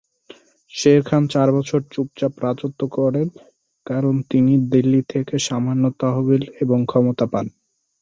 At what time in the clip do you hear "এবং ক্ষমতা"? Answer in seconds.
6.61-7.25